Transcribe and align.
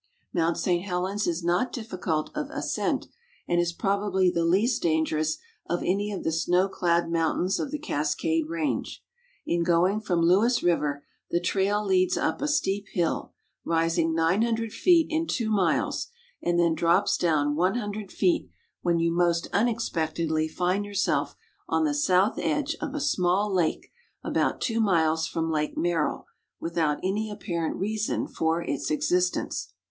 Mt. 0.33 0.57
St. 0.57 0.83
Helens 0.83 1.27
is 1.27 1.43
not 1.43 1.71
difficult 1.71 2.31
of 2.33 2.49
ascent, 2.49 3.05
and 3.47 3.61
is 3.61 3.71
probably 3.71 4.31
the 4.31 4.43
least 4.43 4.81
dan 4.81 5.05
gerous 5.05 5.37
of 5.67 5.83
an\^ 5.83 6.11
of 6.17 6.23
the 6.23 6.31
snow 6.31 6.67
clad 6.67 7.11
mountains 7.11 7.59
of 7.59 7.69
the 7.69 7.77
Cascade 7.77 8.47
range. 8.49 9.03
In 9.45 9.61
going 9.61 10.01
from 10.01 10.21
Lewis 10.23 10.63
river 10.63 11.05
the 11.29 11.39
trail 11.39 11.85
leads 11.85 12.17
up 12.17 12.41
a 12.41 12.47
steep 12.47 12.87
hill, 12.93 13.33
rising 13.63 14.15
900 14.15 14.73
feet 14.73 15.05
in 15.11 15.27
two 15.27 15.51
miles,. 15.51 16.07
and 16.41 16.59
then 16.59 16.73
drops 16.73 17.15
down 17.15 17.55
100 17.55 18.11
feet, 18.11 18.49
when 18.81 18.97
you 18.97 19.11
most 19.11 19.49
unexpectedly 19.53 20.47
find 20.47 20.83
yourself 20.83 21.35
on 21.69 21.83
the 21.83 21.93
south 21.93 22.39
edge 22.39 22.75
of 22.81 22.95
a 22.95 22.99
small 22.99 23.53
lake 23.53 23.91
about 24.23 24.59
two 24.61 24.79
miles 24.81 25.27
from 25.27 25.51
Lake 25.51 25.75
IMerrill, 25.75 26.23
without 26.59 26.97
any 27.03 27.29
ai)i»arent 27.31 27.75
reason 27.75 28.25
for 28.27 28.63
its 28.63 28.89
existence. 28.89 29.73